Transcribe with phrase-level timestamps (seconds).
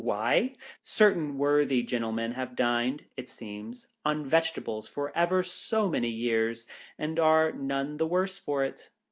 [0.03, 0.55] Why?
[0.81, 6.65] Certain worthy gentle men have dined, it seems, on vegetables for ever so many years,
[6.97, 8.89] and are none the worse for it.